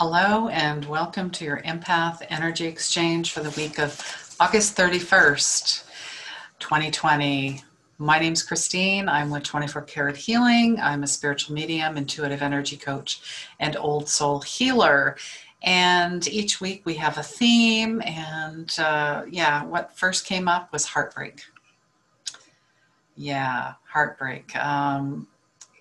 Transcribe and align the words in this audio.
Hello, 0.00 0.46
and 0.46 0.84
welcome 0.84 1.28
to 1.30 1.44
your 1.44 1.60
Empath 1.62 2.24
Energy 2.30 2.66
Exchange 2.66 3.32
for 3.32 3.40
the 3.40 3.50
week 3.60 3.80
of 3.80 4.00
August 4.38 4.76
31st, 4.76 5.82
2020. 6.60 7.64
My 7.98 8.20
name's 8.20 8.44
Christine. 8.44 9.08
I'm 9.08 9.28
with 9.28 9.42
24 9.42 9.82
Karat 9.82 10.16
Healing. 10.16 10.78
I'm 10.78 11.02
a 11.02 11.08
spiritual 11.08 11.56
medium, 11.56 11.96
intuitive 11.96 12.42
energy 12.42 12.76
coach, 12.76 13.48
and 13.58 13.76
old 13.76 14.08
soul 14.08 14.38
healer. 14.42 15.16
And 15.64 16.28
each 16.28 16.60
week 16.60 16.82
we 16.84 16.94
have 16.94 17.18
a 17.18 17.24
theme. 17.24 18.00
And 18.02 18.72
uh, 18.78 19.24
yeah, 19.28 19.64
what 19.64 19.96
first 19.96 20.24
came 20.26 20.46
up 20.46 20.72
was 20.72 20.84
heartbreak. 20.84 21.42
Yeah, 23.16 23.72
heartbreak. 23.88 24.54
Um, 24.54 25.26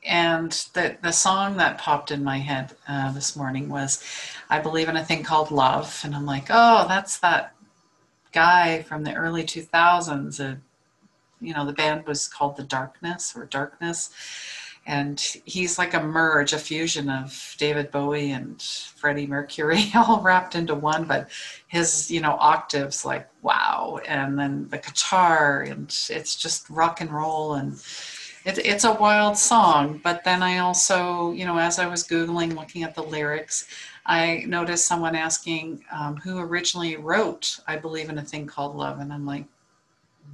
and 0.08 0.52
the, 0.74 0.98
the 1.02 1.12
song 1.12 1.58
that 1.58 1.78
popped 1.78 2.12
in 2.12 2.24
my 2.24 2.38
head 2.38 2.76
uh, 2.88 3.12
this 3.12 3.36
morning 3.36 3.68
was 3.68 4.04
I 4.50 4.60
Believe 4.60 4.88
in 4.88 4.96
a 4.96 5.04
Thing 5.04 5.24
Called 5.24 5.52
Love. 5.52 6.02
And 6.04 6.16
I'm 6.16 6.26
like, 6.26 6.48
oh, 6.50 6.88
that's 6.88 7.20
that 7.20 7.54
guy 8.32 8.84
from 8.84 9.04
the 9.04 9.14
early 9.14 9.44
2000s. 9.44 10.40
Uh, 10.40 10.56
you 11.42 11.54
know, 11.54 11.66
the 11.66 11.74
band 11.74 12.06
was 12.08 12.28
called 12.28 12.56
The 12.56 12.64
Darkness 12.64 13.36
or 13.36 13.46
Darkness. 13.46 14.10
And 14.86 15.20
he's 15.44 15.78
like 15.78 15.94
a 15.94 16.02
merge, 16.02 16.54
a 16.54 16.58
fusion 16.58 17.10
of 17.10 17.56
David 17.58 17.92
Bowie 17.92 18.32
and 18.32 18.62
Freddie 18.62 19.28
Mercury 19.28 19.92
all 19.96 20.22
wrapped 20.22 20.56
into 20.56 20.76
one. 20.76 21.04
But 21.04 21.30
his, 21.68 22.10
you 22.10 22.22
know, 22.22 22.38
octaves 22.40 23.04
like, 23.04 23.28
wow. 23.42 24.00
And 24.08 24.40
then 24.40 24.70
the 24.70 24.78
guitar, 24.78 25.64
and 25.64 25.94
it's 26.10 26.38
just 26.38 26.70
rock 26.70 27.02
and 27.02 27.12
roll. 27.12 27.56
And 27.56 27.78
it, 28.48 28.60
it's 28.60 28.86
a 28.86 28.94
wild 28.94 29.38
song, 29.38 30.00
but 30.02 30.24
then 30.24 30.42
I 30.42 30.60
also, 30.60 31.34
you 31.34 31.46
know, 31.46 31.58
as 31.58 31.80
I 31.80 31.86
was 31.86 32.08
Googling, 32.08 32.56
looking 32.56 32.84
at 32.84 32.96
the 32.96 33.04
lyrics, 33.04 33.68
I 34.06 34.46
noticed 34.48 34.86
someone 34.86 35.16
asking 35.16 35.84
um, 35.92 36.16
who 36.16 36.40
originally 36.40 36.96
wrote 36.96 37.60
I 37.68 37.76
Believe 37.76 38.10
in 38.10 38.18
a 38.18 38.24
Thing 38.24 38.48
Called 38.48 38.76
Love. 38.78 39.00
And 39.00 39.12
I'm 39.12 39.26
like, 39.26 39.44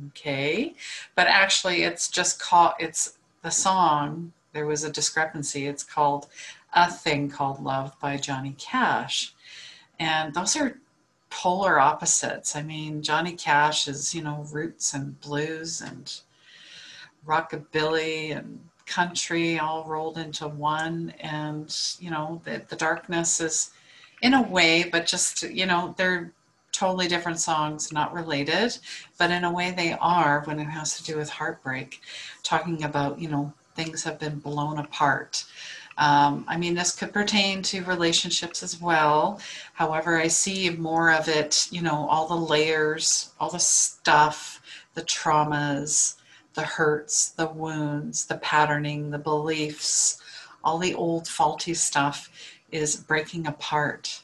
okay. 0.10 0.76
But 1.16 1.26
actually, 1.26 1.82
it's 1.84 2.08
just 2.08 2.40
called, 2.40 2.74
it's 2.80 3.18
the 3.42 3.50
song, 3.50 4.32
there 4.54 4.68
was 4.68 4.84
a 4.84 4.92
discrepancy. 4.92 5.66
It's 5.66 5.84
called 5.84 6.28
A 6.74 6.92
Thing 6.92 7.32
Called 7.32 7.64
Love 7.64 8.00
by 8.00 8.18
Johnny 8.18 8.56
Cash. 8.60 9.34
And 10.00 10.36
those 10.36 10.56
are 10.56 10.78
polar 11.32 11.80
opposites. 11.80 12.56
I 12.56 12.62
mean, 12.62 13.02
Johnny 13.02 13.34
Cash 13.34 13.88
is, 13.88 14.14
you 14.14 14.22
know, 14.22 14.46
roots 14.52 14.94
and 14.94 15.20
blues 15.20 15.82
and 15.82 16.14
rockabilly 17.26 18.36
and 18.36 18.60
country 18.86 19.60
all 19.60 19.86
rolled 19.86 20.18
into 20.18 20.48
one. 20.48 21.14
And 21.20 21.76
you 22.00 22.10
know 22.10 22.42
the, 22.46 22.62
the 22.68 22.76
darkness 22.76 23.40
is 23.40 23.72
in 24.22 24.34
a 24.34 24.42
way 24.42 24.84
but 24.92 25.06
just 25.06 25.44
you 25.44 25.66
know 25.66 25.94
they're 25.98 26.32
totally 26.72 27.08
different 27.08 27.40
songs 27.40 27.92
not 27.92 28.14
related 28.14 28.78
but 29.18 29.30
in 29.30 29.44
a 29.44 29.52
way 29.52 29.70
they 29.72 29.94
are 29.94 30.42
when 30.46 30.60
it 30.60 30.66
has 30.66 30.98
to 30.98 31.04
do 31.04 31.18
with 31.18 31.30
heartbreak. 31.30 32.02
Talking 32.44 32.84
about 32.84 33.20
you 33.20 33.30
know 33.30 33.54
things 33.76 34.04
have 34.04 34.20
been 34.20 34.40
blown 34.40 34.78
apart. 34.80 35.46
Um, 35.98 36.44
I 36.48 36.58
mean, 36.58 36.74
this 36.74 36.96
could 36.96 37.14
pertain 37.14 37.62
to 37.64 37.84
relationships 37.84 38.64
as 38.64 38.82
well. 38.82 39.40
However, 39.74 40.18
I 40.18 40.28
see 40.28 40.70
more 40.72 41.12
of 41.12 41.28
it, 41.28 41.68
you 41.72 41.82
know, 41.84 42.08
all 42.10 42.28
the 42.28 42.36
layers, 42.36 43.32
all 43.40 43.52
the 43.52 43.60
stuff, 43.60 44.60
the 44.96 45.04
traumas, 45.04 46.16
the 46.54 46.62
hurts, 46.62 47.30
the 47.30 47.48
wounds, 47.48 48.26
the 48.26 48.38
patterning, 48.38 49.10
the 49.10 49.18
beliefs, 49.18 50.22
all 50.64 50.78
the 50.78 50.94
old 50.94 51.28
faulty 51.28 51.74
stuff 51.74 52.30
is 52.72 52.96
breaking 52.96 53.48
apart 53.48 54.24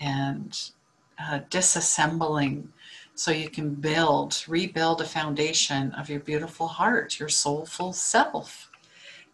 and 0.00 0.70
uh, 1.18 1.40
disassembling 1.50 2.68
so 3.14 3.30
you 3.30 3.50
can 3.50 3.74
build, 3.74 4.44
rebuild 4.46 5.00
a 5.00 5.04
foundation 5.04 5.92
of 5.92 6.08
your 6.08 6.20
beautiful 6.20 6.68
heart, 6.68 7.18
your 7.18 7.28
soulful 7.28 7.92
self, 7.92 8.70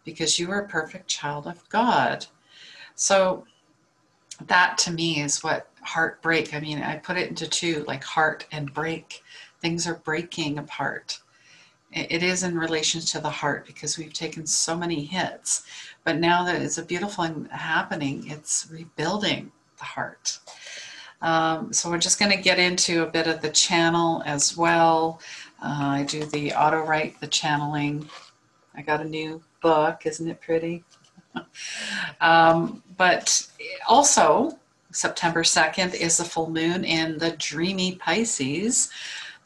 because 0.03 0.39
you 0.39 0.49
are 0.51 0.61
a 0.61 0.67
perfect 0.67 1.07
child 1.07 1.45
of 1.45 1.67
God. 1.69 2.25
So, 2.95 3.45
that 4.47 4.77
to 4.79 4.91
me 4.91 5.21
is 5.21 5.43
what 5.43 5.69
heartbreak, 5.81 6.53
I 6.53 6.59
mean, 6.59 6.81
I 6.81 6.97
put 6.97 7.17
it 7.17 7.29
into 7.29 7.47
two 7.47 7.85
like 7.87 8.03
heart 8.03 8.45
and 8.51 8.73
break. 8.73 9.23
Things 9.61 9.87
are 9.87 9.95
breaking 9.95 10.57
apart 10.57 11.19
it 11.91 12.23
is 12.23 12.43
in 12.43 12.57
relation 12.57 13.01
to 13.01 13.19
the 13.19 13.29
heart 13.29 13.65
because 13.65 13.97
we've 13.97 14.13
taken 14.13 14.45
so 14.45 14.75
many 14.75 15.05
hits. 15.05 15.63
But 16.03 16.17
now 16.17 16.43
that 16.43 16.61
it's 16.61 16.77
a 16.77 16.83
beautiful 16.83 17.23
thing 17.23 17.45
happening, 17.51 18.27
it's 18.27 18.67
rebuilding 18.71 19.51
the 19.77 19.83
heart. 19.85 20.39
Um, 21.21 21.71
so 21.71 21.89
we're 21.89 21.97
just 21.97 22.19
going 22.19 22.31
to 22.31 22.41
get 22.41 22.59
into 22.59 23.03
a 23.03 23.07
bit 23.07 23.27
of 23.27 23.41
the 23.41 23.49
channel 23.49 24.21
as 24.25 24.57
well. 24.57 25.19
Uh, 25.63 25.99
I 25.99 26.03
do 26.03 26.25
the 26.25 26.53
auto 26.53 26.81
write, 26.83 27.19
the 27.19 27.27
channeling. 27.27 28.09
I 28.75 28.81
got 28.81 29.01
a 29.01 29.05
new 29.05 29.41
book, 29.61 30.05
isn't 30.05 30.27
it 30.27 30.41
pretty? 30.41 30.83
um, 32.21 32.83
but 32.97 33.47
also, 33.87 34.59
September 34.91 35.43
2nd 35.43 35.93
is 35.95 36.17
the 36.17 36.23
full 36.23 36.49
moon 36.49 36.85
in 36.85 37.17
the 37.17 37.31
dreamy 37.31 37.95
Pisces. 37.95 38.89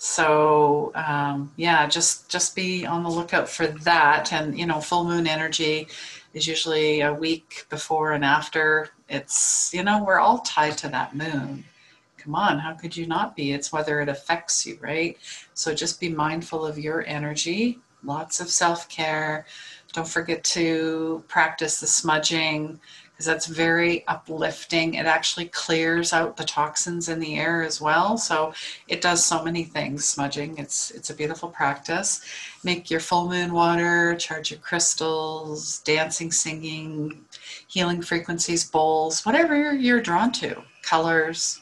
So 0.01 0.93
um, 0.95 1.51
yeah, 1.57 1.85
just 1.85 2.29
just 2.29 2.55
be 2.55 2.85
on 2.85 3.03
the 3.03 3.09
lookout 3.09 3.49
for 3.49 3.67
that. 3.67 4.31
And 4.31 4.57
you 4.57 4.65
know, 4.65 4.79
full 4.79 5.03
moon 5.03 5.27
energy 5.27 5.89
is 6.33 6.47
usually 6.47 7.01
a 7.01 7.13
week 7.13 7.65
before 7.69 8.13
and 8.13 8.23
after. 8.23 8.89
It's 9.09 9.71
you 9.73 9.83
know 9.83 10.01
we're 10.01 10.19
all 10.19 10.39
tied 10.39 10.77
to 10.79 10.87
that 10.89 11.17
moon. 11.17 11.65
Come 12.17 12.33
on, 12.33 12.59
how 12.59 12.73
could 12.75 12.95
you 12.95 13.07
not 13.07 13.35
be? 13.35 13.51
It's 13.51 13.73
whether 13.73 13.99
it 13.99 14.07
affects 14.07 14.65
you, 14.65 14.77
right? 14.81 15.17
So 15.53 15.73
just 15.73 15.99
be 15.99 16.09
mindful 16.09 16.65
of 16.65 16.79
your 16.79 17.05
energy. 17.05 17.79
Lots 18.01 18.39
of 18.39 18.49
self 18.49 18.87
care. 18.87 19.45
Don't 19.91 20.07
forget 20.07 20.45
to 20.45 21.25
practice 21.27 21.81
the 21.81 21.87
smudging 21.87 22.79
because 23.19 23.25
that's 23.25 23.47
very 23.47 24.07
uplifting. 24.07 24.93
It 24.93 25.05
actually 25.05 25.47
clears 25.47 26.13
out 26.13 26.37
the 26.37 26.45
toxins 26.45 27.09
in 27.09 27.19
the 27.19 27.37
air 27.37 27.63
as 27.63 27.81
well. 27.81 28.17
So 28.17 28.53
it 28.87 29.01
does 29.01 29.25
so 29.25 29.43
many 29.43 29.65
things, 29.65 30.07
smudging. 30.07 30.57
It's 30.57 30.91
it's 30.91 31.09
a 31.09 31.13
beautiful 31.13 31.49
practice. 31.49 32.21
Make 32.63 32.89
your 32.89 33.01
full 33.01 33.27
moon 33.27 33.51
water, 33.51 34.15
charge 34.15 34.51
your 34.51 34.61
crystals, 34.61 35.79
dancing, 35.79 36.31
singing, 36.31 37.25
healing 37.67 38.01
frequencies, 38.01 38.63
bowls, 38.63 39.25
whatever 39.25 39.53
you're, 39.53 39.73
you're 39.73 39.99
drawn 40.01 40.31
to, 40.33 40.63
colors, 40.81 41.59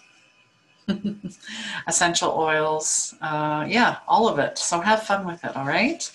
essential 1.87 2.33
oils, 2.37 3.15
uh, 3.21 3.65
yeah, 3.67 3.97
all 4.07 4.27
of 4.27 4.37
it. 4.37 4.59
So 4.59 4.79
have 4.79 5.01
fun 5.01 5.25
with 5.25 5.43
it, 5.43 5.55
all 5.57 5.65
right? 5.65 6.07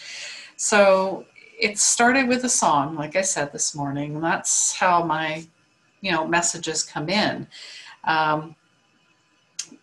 So 0.54 1.26
it 1.62 1.78
started 1.78 2.26
with 2.26 2.42
a 2.42 2.48
song, 2.48 2.96
like 2.96 3.14
I 3.14 3.22
said 3.22 3.52
this 3.52 3.72
morning. 3.72 4.16
And 4.16 4.24
that's 4.24 4.72
how 4.72 5.04
my, 5.04 5.46
you 6.00 6.10
know, 6.10 6.26
messages 6.26 6.82
come 6.82 7.08
in. 7.08 7.46
Um, 8.02 8.56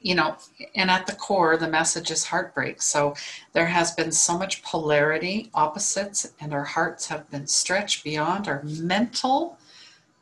you 0.01 0.13
know, 0.13 0.35
and 0.75 0.91
at 0.91 1.07
the 1.07 1.15
core, 1.15 1.55
the 1.55 1.69
message 1.69 2.11
is 2.11 2.25
heartbreak. 2.25 2.81
So 2.81 3.15
there 3.53 3.65
has 3.65 3.93
been 3.93 4.11
so 4.11 4.37
much 4.37 4.61
polarity, 4.61 5.49
opposites, 5.53 6.33
and 6.41 6.53
our 6.53 6.65
hearts 6.65 7.07
have 7.07 7.29
been 7.31 7.47
stretched 7.47 8.03
beyond 8.03 8.49
our 8.49 8.61
mental 8.63 9.57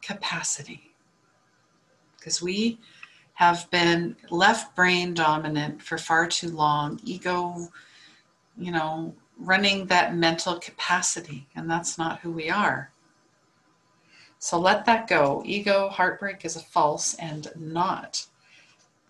capacity. 0.03 0.91
Because 2.17 2.39
we 2.39 2.77
have 3.33 3.69
been 3.71 4.15
left 4.29 4.75
brain 4.75 5.15
dominant 5.15 5.81
for 5.81 5.97
far 5.97 6.27
too 6.27 6.49
long, 6.49 6.99
ego, 7.03 7.67
you 8.59 8.71
know, 8.71 9.15
running 9.39 9.85
that 9.87 10.15
mental 10.15 10.59
capacity, 10.59 11.47
and 11.55 11.69
that's 11.69 11.97
not 11.97 12.19
who 12.19 12.31
we 12.31 12.49
are. 12.49 12.91
So 14.39 14.59
let 14.59 14.85
that 14.85 15.07
go. 15.07 15.41
Ego, 15.45 15.89
heartbreak 15.89 16.45
is 16.45 16.55
a 16.55 16.61
false 16.61 17.15
and 17.15 17.51
not. 17.55 18.25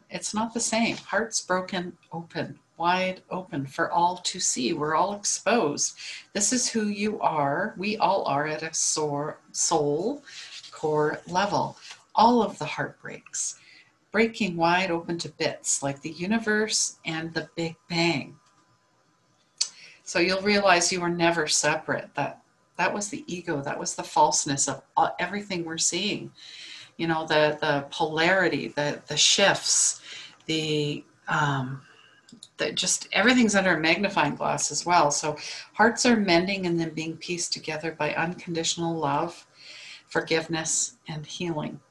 It's 0.09 0.33
not 0.33 0.53
the 0.53 0.59
same. 0.59 0.95
Heart's 0.97 1.41
broken 1.41 1.97
open, 2.13 2.59
wide 2.77 3.21
open 3.29 3.65
for 3.65 3.91
all 3.91 4.17
to 4.17 4.39
see. 4.39 4.71
We're 4.71 4.95
all 4.95 5.13
exposed. 5.13 5.97
This 6.33 6.53
is 6.53 6.69
who 6.69 6.87
you 6.87 7.19
are. 7.19 7.73
We 7.77 7.97
all 7.97 8.23
are 8.25 8.47
at 8.47 8.63
a 8.63 8.73
soul 8.73 10.23
core 10.71 11.19
level. 11.27 11.77
All 12.15 12.41
of 12.41 12.57
the 12.57 12.65
heartbreaks, 12.65 13.59
breaking 14.11 14.55
wide 14.55 14.91
open 14.91 15.17
to 15.19 15.29
bits 15.29 15.83
like 15.83 16.01
the 16.01 16.11
universe 16.11 16.97
and 17.05 17.33
the 17.33 17.49
Big 17.55 17.75
Bang. 17.89 18.37
So 20.07 20.19
you'll 20.19 20.41
realize 20.41 20.89
you 20.89 21.01
were 21.01 21.09
never 21.09 21.47
separate. 21.47 22.09
That 22.15 22.41
that 22.77 22.93
was 22.93 23.09
the 23.09 23.25
ego. 23.27 23.61
That 23.61 23.77
was 23.77 23.93
the 23.93 24.03
falseness 24.03 24.69
of 24.69 24.81
everything 25.19 25.65
we're 25.65 25.77
seeing. 25.77 26.31
You 26.95 27.07
know, 27.07 27.27
the 27.27 27.57
the 27.59 27.85
polarity, 27.91 28.69
the 28.69 29.01
the 29.07 29.17
shifts, 29.17 30.01
the 30.45 31.03
um, 31.27 31.81
that 32.55 32.75
just 32.75 33.09
everything's 33.11 33.53
under 33.53 33.75
a 33.75 33.79
magnifying 33.81 34.35
glass 34.35 34.71
as 34.71 34.85
well. 34.85 35.11
So 35.11 35.35
hearts 35.73 36.05
are 36.05 36.15
mending 36.15 36.65
and 36.67 36.79
then 36.79 36.91
being 36.91 37.17
pieced 37.17 37.51
together 37.51 37.91
by 37.91 38.13
unconditional 38.13 38.95
love, 38.95 39.45
forgiveness, 40.07 40.95
and 41.09 41.25
healing. 41.25 41.81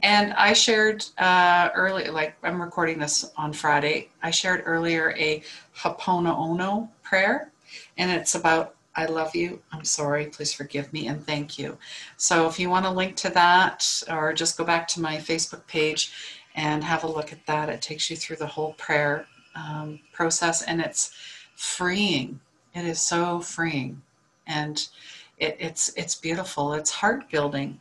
and 0.02 0.32
I 0.34 0.52
shared 0.52 1.04
uh, 1.18 1.70
early, 1.74 2.08
like 2.08 2.36
I'm 2.42 2.60
recording 2.60 2.98
this 2.98 3.30
on 3.36 3.52
Friday. 3.52 4.08
I 4.22 4.30
shared 4.30 4.62
earlier 4.66 5.14
a 5.16 5.42
Ho'oponopono 5.76 6.88
prayer, 7.02 7.50
and 7.98 8.10
it's 8.10 8.34
about 8.34 8.74
I 8.98 9.04
love 9.04 9.36
you, 9.36 9.60
I'm 9.72 9.84
sorry, 9.84 10.24
please 10.26 10.54
forgive 10.54 10.90
me, 10.90 11.06
and 11.06 11.24
thank 11.24 11.58
you. 11.58 11.76
So 12.16 12.48
if 12.48 12.58
you 12.58 12.70
want 12.70 12.86
to 12.86 12.90
link 12.90 13.14
to 13.16 13.30
that, 13.30 14.02
or 14.10 14.32
just 14.32 14.56
go 14.56 14.64
back 14.64 14.88
to 14.88 15.02
my 15.02 15.18
Facebook 15.18 15.66
page 15.66 16.12
and 16.54 16.82
have 16.82 17.04
a 17.04 17.06
look 17.06 17.30
at 17.30 17.44
that, 17.46 17.68
it 17.68 17.82
takes 17.82 18.08
you 18.10 18.16
through 18.16 18.36
the 18.36 18.46
whole 18.46 18.72
prayer 18.74 19.26
um, 19.54 20.00
process, 20.12 20.62
and 20.62 20.80
it's 20.80 21.12
freeing. 21.54 22.40
It 22.74 22.86
is 22.86 23.00
so 23.00 23.40
freeing, 23.40 24.00
and 24.46 24.88
it, 25.38 25.56
it's 25.60 25.92
it's 25.96 26.14
beautiful. 26.14 26.72
It's 26.72 26.90
heart 26.90 27.28
building 27.30 27.80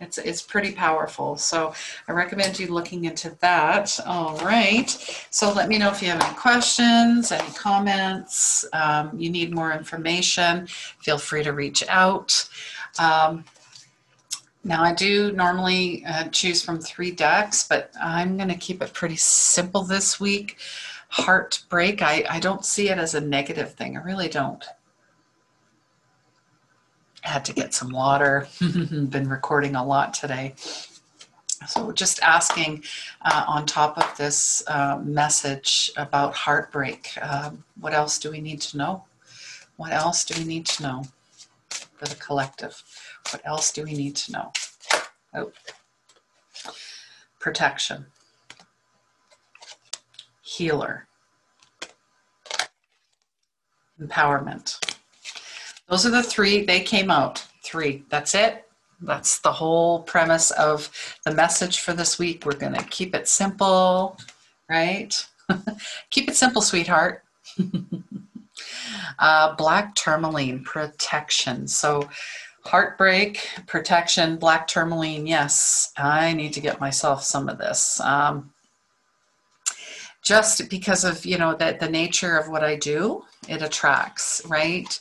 it's, 0.00 0.18
it's 0.18 0.42
pretty 0.42 0.72
powerful. 0.72 1.36
So 1.36 1.72
I 2.08 2.12
recommend 2.12 2.58
you 2.58 2.66
looking 2.66 3.04
into 3.04 3.30
that. 3.40 3.98
All 4.06 4.36
right. 4.38 4.90
So 5.30 5.52
let 5.52 5.68
me 5.68 5.78
know 5.78 5.90
if 5.90 6.02
you 6.02 6.08
have 6.08 6.20
any 6.20 6.34
questions, 6.34 7.30
any 7.30 7.52
comments, 7.54 8.64
um, 8.72 9.12
you 9.18 9.30
need 9.30 9.54
more 9.54 9.72
information, 9.72 10.66
feel 10.66 11.18
free 11.18 11.44
to 11.44 11.52
reach 11.52 11.84
out. 11.88 12.48
Um, 12.98 13.44
now 14.64 14.82
I 14.82 14.94
do 14.94 15.30
normally 15.32 16.04
uh, 16.06 16.24
choose 16.28 16.62
from 16.62 16.80
three 16.80 17.10
decks, 17.10 17.66
but 17.68 17.90
I'm 18.00 18.36
going 18.36 18.48
to 18.48 18.56
keep 18.56 18.82
it 18.82 18.92
pretty 18.94 19.16
simple 19.16 19.82
this 19.82 20.18
week. 20.18 20.58
Heartbreak, 21.10 22.02
I, 22.02 22.24
I 22.28 22.40
don't 22.40 22.64
see 22.64 22.88
it 22.88 22.98
as 22.98 23.14
a 23.14 23.20
negative 23.20 23.74
thing. 23.74 23.96
I 23.96 24.02
really 24.02 24.28
don't 24.28 24.64
had 27.24 27.44
to 27.46 27.52
get 27.52 27.74
some 27.74 27.90
water. 27.90 28.46
Been 28.60 29.28
recording 29.28 29.74
a 29.74 29.84
lot 29.84 30.12
today. 30.14 30.54
So, 31.66 31.90
just 31.92 32.20
asking 32.22 32.84
uh, 33.22 33.44
on 33.48 33.64
top 33.64 33.96
of 33.96 34.16
this 34.18 34.62
uh, 34.66 35.00
message 35.02 35.90
about 35.96 36.34
heartbreak, 36.34 37.12
uh, 37.22 37.50
what 37.80 37.94
else 37.94 38.18
do 38.18 38.30
we 38.30 38.40
need 38.40 38.60
to 38.62 38.76
know? 38.76 39.04
What 39.76 39.92
else 39.92 40.24
do 40.24 40.38
we 40.38 40.46
need 40.46 40.66
to 40.66 40.82
know 40.82 41.04
for 41.70 42.04
the 42.04 42.16
collective? 42.16 42.82
What 43.30 43.40
else 43.46 43.72
do 43.72 43.82
we 43.82 43.94
need 43.94 44.14
to 44.16 44.32
know? 44.32 44.52
Oh. 45.32 45.52
Protection, 47.40 48.06
healer, 50.42 51.06
empowerment 54.00 54.93
those 55.88 56.06
are 56.06 56.10
the 56.10 56.22
three. 56.22 56.64
They 56.64 56.80
came 56.80 57.10
out. 57.10 57.46
Three. 57.62 58.04
That's 58.08 58.34
it. 58.34 58.64
That's 59.00 59.40
the 59.40 59.52
whole 59.52 60.02
premise 60.02 60.50
of 60.52 60.90
the 61.24 61.34
message 61.34 61.80
for 61.80 61.92
this 61.92 62.18
week. 62.18 62.46
We're 62.46 62.52
going 62.52 62.74
to 62.74 62.84
keep 62.84 63.14
it 63.14 63.28
simple, 63.28 64.18
right? 64.68 65.14
keep 66.10 66.28
it 66.28 66.36
simple, 66.36 66.62
sweetheart. 66.62 67.22
uh, 69.18 69.54
black 69.56 69.94
tourmaline 69.94 70.64
protection. 70.64 71.68
So, 71.68 72.08
heartbreak 72.64 73.46
protection, 73.66 74.36
black 74.36 74.66
tourmaline. 74.66 75.26
Yes, 75.26 75.92
I 75.98 76.32
need 76.32 76.54
to 76.54 76.60
get 76.60 76.80
myself 76.80 77.22
some 77.22 77.48
of 77.48 77.58
this. 77.58 78.00
Um, 78.00 78.53
just 80.24 80.70
because 80.70 81.04
of 81.04 81.24
you 81.24 81.38
know 81.38 81.54
that 81.54 81.78
the 81.78 81.88
nature 81.88 82.36
of 82.36 82.48
what 82.48 82.64
I 82.64 82.76
do, 82.76 83.24
it 83.46 83.62
attracts 83.62 84.42
right. 84.48 84.98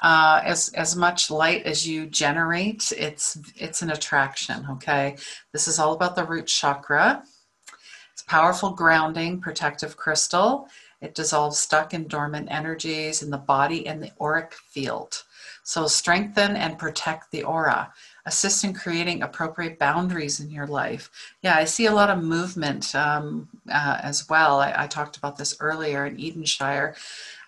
Uh, 0.00 0.42
as 0.44 0.68
as 0.74 0.94
much 0.94 1.30
light 1.30 1.64
as 1.64 1.88
you 1.88 2.06
generate, 2.06 2.92
it's 2.96 3.38
it's 3.56 3.82
an 3.82 3.90
attraction. 3.90 4.66
Okay, 4.72 5.16
this 5.52 5.66
is 5.66 5.78
all 5.78 5.94
about 5.94 6.14
the 6.14 6.24
root 6.24 6.46
chakra. 6.46 7.24
It's 8.12 8.22
powerful 8.22 8.70
grounding, 8.70 9.40
protective 9.40 9.96
crystal. 9.96 10.68
It 11.00 11.14
dissolves 11.14 11.58
stuck 11.58 11.92
and 11.92 12.08
dormant 12.08 12.48
energies 12.50 13.22
in 13.22 13.30
the 13.30 13.38
body 13.38 13.86
and 13.86 14.02
the 14.02 14.12
auric 14.20 14.54
field. 14.54 15.22
So 15.62 15.86
strengthen 15.86 16.56
and 16.56 16.78
protect 16.78 17.30
the 17.30 17.42
aura 17.42 17.92
assist 18.26 18.64
in 18.64 18.74
creating 18.74 19.22
appropriate 19.22 19.78
boundaries 19.78 20.40
in 20.40 20.50
your 20.50 20.66
life. 20.66 21.10
Yeah, 21.42 21.56
I 21.56 21.64
see 21.64 21.86
a 21.86 21.94
lot 21.94 22.10
of 22.10 22.22
movement 22.22 22.94
um, 22.94 23.48
uh, 23.72 23.98
as 24.02 24.28
well. 24.28 24.60
I, 24.60 24.74
I, 24.76 24.86
talked 24.88 25.16
about 25.16 25.38
this 25.38 25.56
earlier 25.60 26.06
in 26.06 26.20
Edenshire. 26.20 26.96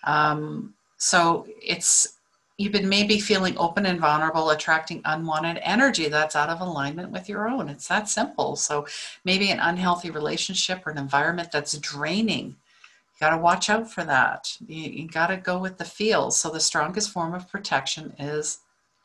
Um, 0.04 0.74
so 0.96 1.46
it's 1.60 2.18
you've 2.58 2.72
been 2.72 2.88
maybe 2.88 3.18
feeling 3.18 3.56
open 3.58 3.86
and 3.86 4.00
vulnerable, 4.00 4.50
attracting 4.50 5.00
unwanted 5.04 5.60
energy 5.62 6.08
that's 6.08 6.36
out 6.36 6.48
of 6.48 6.60
alignment 6.60 7.10
with 7.10 7.28
your 7.28 7.48
own. 7.48 7.68
It's 7.68 7.88
that 7.88 8.08
simple. 8.08 8.56
So 8.56 8.86
maybe 9.24 9.50
an 9.50 9.60
unhealthy 9.60 10.10
relationship 10.10 10.86
or 10.86 10.90
an 10.90 10.98
environment 10.98 11.50
that's 11.52 11.76
draining. 11.78 12.46
You 12.46 13.20
got 13.20 13.30
to 13.30 13.38
watch 13.38 13.70
out 13.70 13.90
for 13.90 14.04
that. 14.04 14.56
You, 14.66 14.90
you 14.90 15.08
got 15.08 15.28
to 15.28 15.36
go 15.36 15.58
with 15.58 15.78
the 15.78 15.84
feels. 15.84 16.38
So 16.38 16.50
the 16.50 16.60
strongest 16.60 17.10
form 17.10 17.34
of 17.34 17.48
protection 17.48 18.12
is 18.18 18.58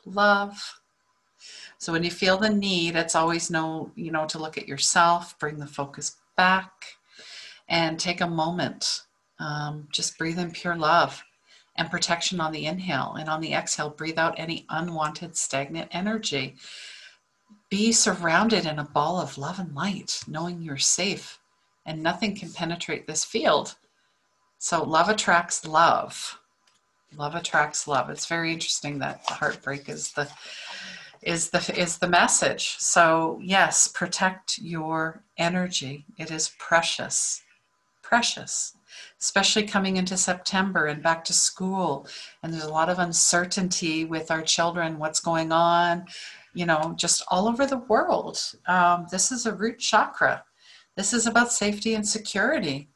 love. 0.05 0.81
So 1.77 1.91
when 1.91 2.03
you 2.03 2.11
feel 2.11 2.37
the 2.37 2.49
need, 2.49 2.95
it's 2.95 3.15
always 3.15 3.49
know, 3.49 3.91
you 3.95 4.11
know, 4.11 4.25
to 4.27 4.39
look 4.39 4.57
at 4.57 4.67
yourself, 4.67 5.37
bring 5.39 5.57
the 5.57 5.67
focus 5.67 6.17
back, 6.37 6.71
and 7.67 7.99
take 7.99 8.21
a 8.21 8.27
moment. 8.27 9.01
Um, 9.39 9.87
just 9.91 10.17
breathe 10.17 10.39
in 10.39 10.51
pure 10.51 10.75
love 10.75 11.23
and 11.75 11.89
protection 11.89 12.39
on 12.39 12.51
the 12.51 12.65
inhale. 12.65 13.15
And 13.19 13.29
on 13.29 13.41
the 13.41 13.53
exhale, 13.53 13.89
breathe 13.89 14.19
out 14.19 14.35
any 14.37 14.65
unwanted 14.69 15.35
stagnant 15.35 15.89
energy. 15.91 16.55
Be 17.69 17.91
surrounded 17.91 18.65
in 18.65 18.79
a 18.79 18.85
ball 18.85 19.19
of 19.19 19.37
love 19.37 19.59
and 19.59 19.73
light, 19.75 20.21
knowing 20.27 20.61
you're 20.61 20.77
safe 20.77 21.39
and 21.85 22.01
nothing 22.01 22.35
can 22.35 22.51
penetrate 22.51 23.07
this 23.07 23.23
field. 23.23 23.75
So, 24.57 24.83
love 24.83 25.09
attracts 25.09 25.65
love. 25.65 26.39
Love 27.15 27.35
attracts 27.35 27.87
love. 27.87 28.09
It's 28.09 28.25
very 28.25 28.53
interesting 28.53 28.99
that 28.99 29.21
heartbreak 29.27 29.89
is 29.89 30.11
the 30.13 30.31
is 31.25 31.49
the 31.49 31.73
is 31.77 31.97
the 31.97 32.07
message. 32.07 32.75
So 32.79 33.39
yes, 33.41 33.87
protect 33.87 34.57
your 34.59 35.23
energy. 35.37 36.05
It 36.17 36.31
is 36.31 36.55
precious. 36.59 37.41
Precious. 38.01 38.75
Especially 39.19 39.63
coming 39.63 39.97
into 39.97 40.17
September 40.17 40.85
and 40.87 41.01
back 41.01 41.23
to 41.25 41.33
school. 41.33 42.07
And 42.41 42.53
there's 42.53 42.65
a 42.65 42.71
lot 42.71 42.89
of 42.89 42.99
uncertainty 42.99 44.05
with 44.05 44.29
our 44.29 44.41
children, 44.41 44.99
what's 44.99 45.19
going 45.19 45.51
on, 45.51 46.05
you 46.53 46.65
know, 46.65 46.93
just 46.97 47.23
all 47.29 47.47
over 47.47 47.65
the 47.65 47.77
world. 47.77 48.39
Um, 48.67 49.07
this 49.09 49.31
is 49.31 49.45
a 49.45 49.55
root 49.55 49.79
chakra. 49.79 50.43
This 50.95 51.13
is 51.13 51.25
about 51.25 51.51
safety 51.51 51.95
and 51.95 52.07
security. 52.07 52.89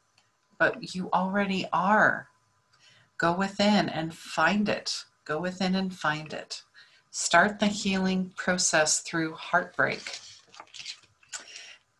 But 0.58 0.94
you 0.94 1.08
already 1.12 1.66
are. 1.72 2.28
Go 3.16 3.32
within 3.36 3.88
and 3.88 4.14
find 4.14 4.68
it. 4.68 5.04
Go 5.24 5.40
within 5.40 5.74
and 5.74 5.94
find 5.94 6.32
it. 6.32 6.62
Start 7.10 7.58
the 7.58 7.66
healing 7.66 8.32
process 8.36 9.00
through 9.00 9.34
heartbreak. 9.34 10.18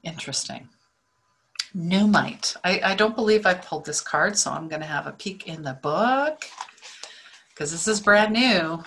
Interesting. 0.02 0.68
Nuummite. 1.76 2.56
I, 2.64 2.80
I 2.84 2.94
don't 2.94 3.16
believe 3.16 3.46
I 3.46 3.54
pulled 3.54 3.84
this 3.84 4.00
card, 4.00 4.36
so 4.36 4.50
I'm 4.50 4.68
going 4.68 4.80
to 4.80 4.86
have 4.86 5.06
a 5.06 5.12
peek 5.12 5.46
in 5.46 5.62
the 5.62 5.74
book 5.74 6.44
because 7.50 7.72
this 7.72 7.88
is 7.88 8.00
brand 8.00 8.32
new. 8.32 8.82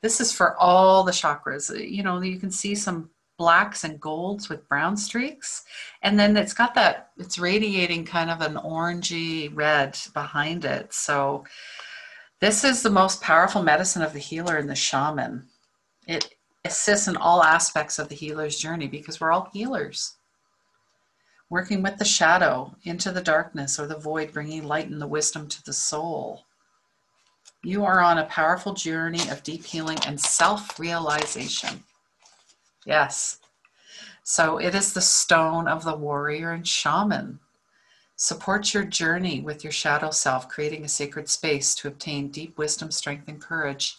This 0.00 0.20
is 0.20 0.32
for 0.32 0.56
all 0.56 1.04
the 1.04 1.12
chakras. 1.12 1.70
You 1.88 2.02
know, 2.02 2.20
you 2.20 2.38
can 2.38 2.50
see 2.50 2.74
some 2.74 3.10
blacks 3.36 3.84
and 3.84 3.98
golds 3.98 4.48
with 4.48 4.68
brown 4.68 4.96
streaks. 4.96 5.64
And 6.02 6.18
then 6.18 6.36
it's 6.36 6.52
got 6.52 6.74
that, 6.74 7.10
it's 7.16 7.38
radiating 7.38 8.04
kind 8.04 8.30
of 8.30 8.42
an 8.42 8.54
orangey 8.54 9.50
red 9.54 9.98
behind 10.12 10.64
it. 10.64 10.92
So 10.92 11.44
this 12.40 12.64
is 12.64 12.82
the 12.82 12.90
most 12.90 13.20
powerful 13.20 13.62
medicine 13.62 14.02
of 14.02 14.12
the 14.14 14.18
healer 14.18 14.56
and 14.56 14.68
the 14.68 14.74
shaman. 14.74 15.46
It 16.06 16.34
assists 16.64 17.06
in 17.06 17.16
all 17.16 17.42
aspects 17.42 17.98
of 17.98 18.08
the 18.08 18.14
healer's 18.14 18.58
journey 18.58 18.88
because 18.88 19.20
we're 19.20 19.32
all 19.32 19.50
healers. 19.52 20.16
Working 21.50 21.82
with 21.82 21.98
the 21.98 22.04
shadow 22.04 22.76
into 22.84 23.12
the 23.12 23.20
darkness 23.20 23.78
or 23.78 23.86
the 23.86 23.98
void, 23.98 24.32
bringing 24.32 24.64
light 24.64 24.88
and 24.88 25.02
the 25.02 25.06
wisdom 25.06 25.48
to 25.48 25.62
the 25.64 25.72
soul. 25.72 26.44
You 27.62 27.84
are 27.84 28.00
on 28.00 28.18
a 28.18 28.24
powerful 28.24 28.72
journey 28.72 29.28
of 29.28 29.42
deep 29.42 29.64
healing 29.64 29.98
and 30.06 30.18
self 30.18 30.78
realization. 30.78 31.84
Yes. 32.86 33.38
So 34.22 34.58
it 34.58 34.74
is 34.74 34.94
the 34.94 35.02
stone 35.02 35.68
of 35.68 35.84
the 35.84 35.96
warrior 35.96 36.52
and 36.52 36.66
shaman. 36.66 37.40
Support 38.22 38.74
your 38.74 38.84
journey 38.84 39.40
with 39.40 39.64
your 39.64 39.72
shadow 39.72 40.10
self, 40.10 40.46
creating 40.46 40.84
a 40.84 40.90
sacred 40.90 41.26
space 41.30 41.74
to 41.76 41.88
obtain 41.88 42.28
deep 42.28 42.58
wisdom, 42.58 42.90
strength, 42.90 43.28
and 43.28 43.40
courage. 43.40 43.96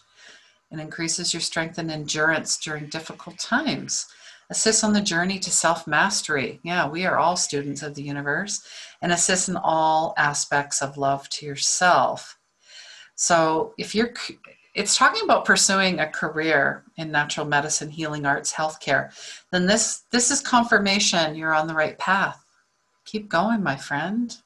It 0.70 0.78
increases 0.78 1.34
your 1.34 1.40
strength 1.40 1.76
and 1.76 1.90
endurance 1.90 2.56
during 2.56 2.86
difficult 2.86 3.36
times. 3.40 4.06
Assists 4.48 4.84
on 4.84 4.92
the 4.92 5.00
journey 5.00 5.40
to 5.40 5.50
self 5.50 5.88
mastery. 5.88 6.60
Yeah, 6.62 6.88
we 6.88 7.04
are 7.04 7.18
all 7.18 7.34
students 7.34 7.82
of 7.82 7.96
the 7.96 8.04
universe, 8.04 8.64
and 9.02 9.10
assists 9.10 9.48
in 9.48 9.56
all 9.56 10.14
aspects 10.16 10.82
of 10.82 10.96
love 10.96 11.28
to 11.30 11.44
yourself. 11.44 12.38
So, 13.16 13.74
if 13.76 13.92
you're 13.92 14.14
it's 14.76 14.96
talking 14.96 15.24
about 15.24 15.44
pursuing 15.44 15.98
a 15.98 16.06
career 16.06 16.84
in 16.96 17.10
natural 17.10 17.44
medicine, 17.44 17.90
healing 17.90 18.24
arts, 18.24 18.52
healthcare, 18.52 19.10
then 19.50 19.66
this 19.66 20.04
this 20.12 20.30
is 20.30 20.40
confirmation 20.40 21.34
you're 21.34 21.54
on 21.54 21.66
the 21.66 21.74
right 21.74 21.98
path. 21.98 22.41
Keep 23.04 23.28
going, 23.28 23.62
my 23.62 23.76
friend. 23.76 24.36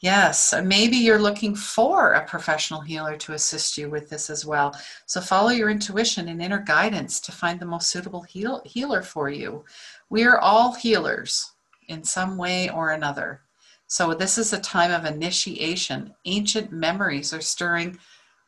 Yes, 0.00 0.52
maybe 0.64 0.96
you're 0.96 1.20
looking 1.20 1.54
for 1.54 2.14
a 2.14 2.26
professional 2.26 2.80
healer 2.80 3.16
to 3.18 3.34
assist 3.34 3.78
you 3.78 3.88
with 3.88 4.10
this 4.10 4.30
as 4.30 4.44
well. 4.44 4.76
So 5.06 5.20
follow 5.20 5.50
your 5.50 5.70
intuition 5.70 6.26
and 6.26 6.42
inner 6.42 6.58
guidance 6.58 7.20
to 7.20 7.30
find 7.30 7.60
the 7.60 7.66
most 7.66 7.88
suitable 7.88 8.22
heal- 8.22 8.62
healer 8.64 9.02
for 9.02 9.30
you. 9.30 9.64
We 10.10 10.24
are 10.24 10.38
all 10.38 10.74
healers 10.74 11.52
in 11.86 12.02
some 12.02 12.36
way 12.36 12.68
or 12.68 12.90
another. 12.90 13.42
So 13.86 14.12
this 14.12 14.38
is 14.38 14.52
a 14.52 14.58
time 14.58 14.90
of 14.90 15.04
initiation. 15.04 16.14
Ancient 16.24 16.72
memories 16.72 17.32
are 17.32 17.40
stirring 17.40 17.96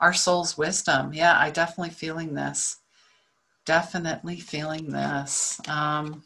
our 0.00 0.12
soul's 0.12 0.58
wisdom. 0.58 1.12
Yeah, 1.12 1.38
I 1.38 1.50
definitely 1.50 1.94
feeling 1.94 2.34
this. 2.34 2.78
Definitely 3.64 4.40
feeling 4.40 4.90
this. 4.90 5.60
Um, 5.68 6.24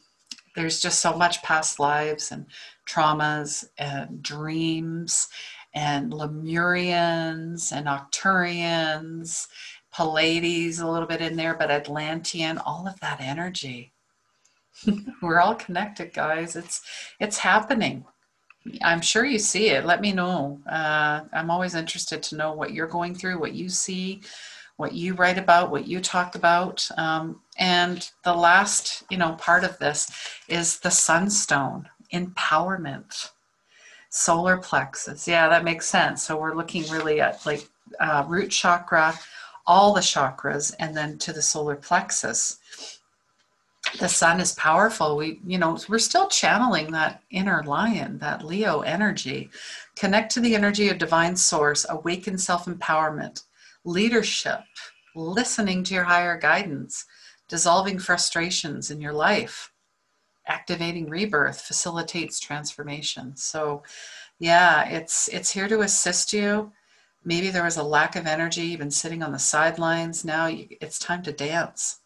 there's 0.57 0.81
just 0.81 1.01
so 1.01 1.17
much 1.17 1.43
past 1.43 1.79
lives 1.79 2.33
and 2.33 2.47
traumas 2.89 3.65
and 3.79 4.23
dreams 4.23 5.29
and 5.75 6.13
Lemurians 6.13 7.73
and 7.73 7.87
Arcturians, 7.87 9.47
Pleiades 9.93 10.81
a 10.81 10.89
little 10.89 11.09
bit 11.09 11.21
in 11.21 11.37
there, 11.37 11.55
but 11.55 11.71
Atlantean, 11.71 12.59
all 12.59 12.87
of 12.87 12.99
that 13.01 13.21
energy. 13.21 13.93
We're 15.23 15.41
all 15.41 15.55
connected, 15.55 16.13
guys. 16.13 16.57
It's 16.57 16.83
it's 17.19 17.39
happening. 17.39 18.05
I'm 18.83 19.01
sure 19.01 19.25
you 19.25 19.39
see 19.39 19.71
it. 19.71 19.87
Let 19.87 20.01
me 20.01 20.13
know. 20.13 20.61
Uh, 20.71 21.23
I'm 21.33 21.51
always 21.51 21.75
interested 21.75 22.23
to 22.25 22.37
know 22.37 22.53
what 22.53 22.73
you're 22.73 22.87
going 22.87 23.15
through, 23.15 23.41
what 23.41 23.55
you 23.55 23.69
see, 23.69 24.21
what 24.77 24.93
you 24.93 25.15
write 25.15 25.39
about, 25.39 25.71
what 25.71 25.89
you 25.89 26.01
talk 26.01 26.35
about. 26.35 26.89
Um, 26.97 27.41
and 27.59 28.09
the 28.25 28.35
last, 28.35 29.05
you 29.11 29.17
know, 29.17 29.33
part 29.33 29.65
of 29.65 29.79
this 29.79 30.11
is 30.49 30.79
the 30.81 30.91
sunstone, 30.91 31.89
empowerment, 32.13 33.31
solar 34.11 34.57
plexus. 34.57 35.27
Yeah, 35.27 35.49
that 35.49 35.65
makes 35.65 35.89
sense. 35.89 36.23
So 36.23 36.39
we're 36.39 36.55
looking 36.55 36.89
really 36.91 37.21
at 37.21 37.45
like 37.47 37.69
uh, 38.01 38.25
root 38.29 38.51
chakra, 38.51 39.15
all 39.67 39.93
the 39.93 40.01
chakras, 40.01 40.75
and 40.79 40.97
then 40.97 41.19
to 41.19 41.33
the 41.33 41.43
solar 41.43 41.77
plexus. 41.77 42.59
The 44.01 44.09
sun 44.09 44.39
is 44.41 44.53
powerful. 44.53 45.17
We 45.17 45.41
you 45.47 45.59
know 45.59 45.79
we're 45.89 45.99
still 45.99 46.29
channeling 46.29 46.93
that 46.93 47.23
inner 47.31 47.63
lion 47.65 48.19
that 48.19 48.45
leo 48.45 48.81
energy. 48.81 49.51
Connect 49.97 50.33
to 50.33 50.41
the 50.41 50.55
energy 50.55 50.89
of 50.89 50.99
divine 50.99 51.37
source 51.37 51.87
awaken 51.89 52.39
self-empowerment 52.39 53.43
leadership 53.85 54.61
listening 55.15 55.83
to 55.83 55.95
your 55.95 56.05
higher 56.05 56.37
guidance 56.37 57.07
dissolving 57.49 57.99
frustrations 57.99 58.91
in 58.91 59.01
your 59.01 59.13
life 59.13 59.73
activating 60.49 61.09
rebirth 61.09 61.61
facilitates 61.61 62.41
transformation. 62.41 63.37
So 63.37 63.83
yeah 64.39 64.89
it's 64.89 65.29
it's 65.29 65.51
here 65.51 65.69
to 65.69 65.81
assist 65.81 66.33
you. 66.33 66.73
Maybe 67.25 67.51
there 67.51 67.65
was 67.65 67.77
a 67.77 67.83
lack 67.83 68.17
of 68.17 68.27
energy 68.27 68.63
you've 68.63 68.81
been 68.81 68.91
sitting 68.91 69.23
on 69.23 69.33
the 69.33 69.39
sidelines. 69.39 70.25
Now 70.25 70.49
it's 70.51 70.99
time 70.99 71.23
to 71.25 71.33
dance. 71.33 72.01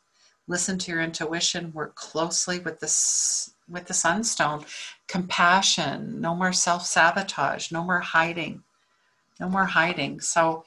Listen 0.49 0.77
to 0.79 0.91
your 0.91 1.01
intuition 1.01 1.73
work 1.73 1.95
closely 1.95 2.59
with 2.59 2.81
this 2.81 3.55
with 3.69 3.87
the 3.87 3.95
sunstone. 3.95 4.65
Compassion 5.07 6.21
no 6.21 6.35
more 6.35 6.53
self-sabotage 6.53 7.71
no 7.71 7.85
more 7.85 8.01
hiding 8.01 8.63
no 9.41 9.49
more 9.49 9.65
hiding. 9.65 10.21
So 10.21 10.65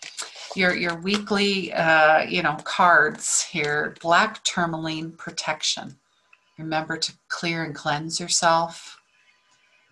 your 0.56 0.76
your 0.76 0.96
weekly 1.02 1.74
uh, 1.74 2.24
you 2.24 2.42
know 2.44 2.56
cards 2.64 3.44
here 3.44 3.96
black 4.02 4.44
tourmaline 4.44 5.12
protection 5.12 5.98
remember 6.58 6.98
to 6.98 7.14
clear 7.28 7.64
and 7.64 7.76
cleanse 7.76 8.20
yourself 8.20 8.98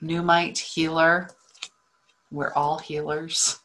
Nuummite 0.01 0.57
healer 0.57 1.29
we're 2.31 2.53
all 2.53 2.79
healers 2.79 3.59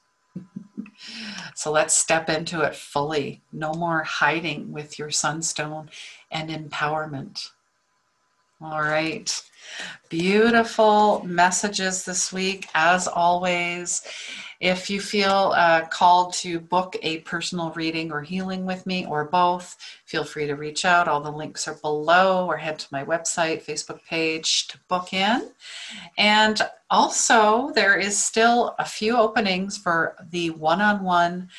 so 1.55 1.71
let's 1.71 1.95
step 1.95 2.29
into 2.29 2.63
it 2.63 2.75
fully. 2.75 3.43
No 3.53 3.73
more 3.73 4.03
hiding 4.03 4.73
with 4.73 4.99
your 4.99 5.11
sunstone 5.11 5.91
and 6.31 6.51
empowerment. 6.51 7.51
All 8.61 8.83
right. 8.83 9.31
Beautiful 10.09 11.23
messages 11.25 12.05
this 12.05 12.33
week, 12.33 12.69
as 12.75 13.07
always. 13.07 14.03
If 14.61 14.91
you 14.91 15.01
feel 15.01 15.53
uh, 15.57 15.87
called 15.87 16.33
to 16.35 16.59
book 16.59 16.97
a 17.03 17.19
personal 17.21 17.71
reading 17.73 18.11
or 18.11 18.23
healing 18.23 18.67
with 18.67 18.87
me, 18.87 19.07
or 19.07 19.25
both, 19.25 19.77
feel 20.05 20.25
free 20.25 20.47
to 20.47 20.55
reach 20.55 20.85
out. 20.85 21.07
All 21.07 21.21
the 21.21 21.31
links 21.31 21.69
are 21.69 21.75
below, 21.75 22.47
or 22.47 22.57
head 22.57 22.79
to 22.81 22.87
my 22.91 23.05
website, 23.05 23.65
Facebook 23.65 24.05
page 24.05 24.67
to 24.69 24.79
book 24.89 25.13
in. 25.13 25.51
And 26.17 26.61
also, 26.91 27.71
there 27.75 27.97
is 27.97 28.19
still 28.19 28.75
a 28.79 28.85
few 28.85 29.17
openings 29.17 29.79
for 29.79 30.17
the 30.31 30.51
one 30.51 30.81
on 30.81 31.05
one 31.05 31.51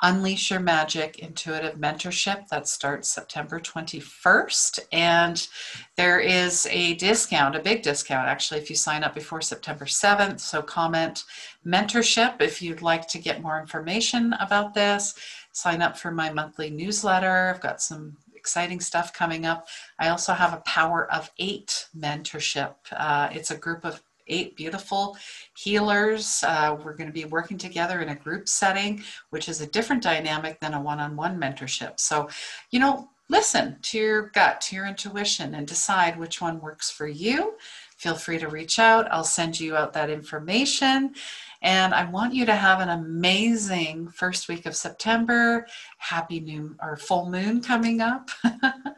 Unleash 0.00 0.50
Your 0.50 0.60
Magic 0.60 1.18
Intuitive 1.18 1.74
Mentorship 1.74 2.48
that 2.48 2.68
starts 2.68 3.10
September 3.10 3.58
21st. 3.58 4.80
And 4.92 5.48
there 5.96 6.20
is 6.20 6.66
a 6.70 6.94
discount, 6.94 7.56
a 7.56 7.60
big 7.60 7.82
discount 7.82 8.28
actually, 8.28 8.60
if 8.60 8.70
you 8.70 8.76
sign 8.76 9.02
up 9.02 9.14
before 9.14 9.40
September 9.40 9.86
7th. 9.86 10.40
So 10.40 10.62
comment 10.62 11.24
mentorship 11.66 12.40
if 12.40 12.62
you'd 12.62 12.82
like 12.82 13.08
to 13.08 13.18
get 13.18 13.42
more 13.42 13.60
information 13.60 14.34
about 14.34 14.74
this. 14.74 15.14
Sign 15.52 15.82
up 15.82 15.98
for 15.98 16.12
my 16.12 16.32
monthly 16.32 16.70
newsletter. 16.70 17.52
I've 17.52 17.60
got 17.60 17.82
some 17.82 18.16
exciting 18.36 18.80
stuff 18.80 19.12
coming 19.12 19.44
up. 19.44 19.66
I 19.98 20.08
also 20.08 20.32
have 20.32 20.54
a 20.54 20.62
Power 20.64 21.12
of 21.12 21.30
Eight 21.38 21.88
mentorship. 21.98 22.74
Uh, 22.92 23.28
it's 23.32 23.50
a 23.50 23.56
group 23.56 23.84
of 23.84 24.00
eight 24.28 24.56
beautiful 24.56 25.16
healers. 25.56 26.42
Uh, 26.46 26.76
we're 26.84 26.94
going 26.94 27.08
to 27.08 27.12
be 27.12 27.24
working 27.24 27.58
together 27.58 28.00
in 28.00 28.10
a 28.10 28.14
group 28.14 28.48
setting, 28.48 29.02
which 29.30 29.48
is 29.48 29.60
a 29.60 29.66
different 29.66 30.02
dynamic 30.02 30.60
than 30.60 30.74
a 30.74 30.80
one 30.80 31.00
on 31.00 31.16
one 31.16 31.40
mentorship. 31.40 31.98
So, 32.00 32.28
you 32.70 32.80
know, 32.80 33.10
listen 33.28 33.76
to 33.82 33.98
your 33.98 34.30
gut, 34.30 34.60
to 34.62 34.76
your 34.76 34.86
intuition, 34.86 35.54
and 35.54 35.66
decide 35.66 36.18
which 36.18 36.40
one 36.40 36.60
works 36.60 36.90
for 36.90 37.06
you. 37.06 37.54
Feel 37.96 38.14
free 38.14 38.38
to 38.38 38.48
reach 38.48 38.78
out. 38.78 39.10
I'll 39.10 39.24
send 39.24 39.58
you 39.58 39.76
out 39.76 39.92
that 39.94 40.10
information. 40.10 41.14
And 41.62 41.92
I 41.92 42.04
want 42.04 42.34
you 42.34 42.46
to 42.46 42.54
have 42.54 42.80
an 42.80 42.90
amazing 42.90 44.08
first 44.10 44.48
week 44.48 44.66
of 44.66 44.76
September. 44.76 45.66
Happy 45.98 46.38
new 46.38 46.76
or 46.80 46.96
full 46.96 47.28
moon 47.28 47.60
coming 47.60 48.00
up. 48.00 48.30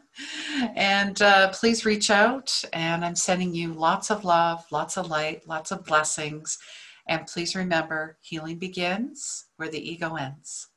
and 0.75 1.21
uh, 1.21 1.49
please 1.49 1.85
reach 1.85 2.09
out. 2.09 2.63
And 2.73 3.03
I'm 3.03 3.15
sending 3.15 3.53
you 3.53 3.73
lots 3.73 4.11
of 4.11 4.23
love, 4.23 4.65
lots 4.71 4.97
of 4.97 5.09
light, 5.09 5.47
lots 5.47 5.71
of 5.71 5.85
blessings. 5.85 6.57
And 7.07 7.27
please 7.27 7.55
remember 7.55 8.17
healing 8.21 8.57
begins 8.57 9.45
where 9.57 9.69
the 9.69 9.91
ego 9.91 10.15
ends. 10.15 10.69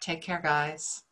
Take 0.00 0.22
care, 0.22 0.40
guys. 0.42 1.02